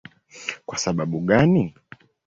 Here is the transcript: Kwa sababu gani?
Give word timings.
Kwa 0.65 0.77
sababu 0.77 1.19
gani? 1.21 1.73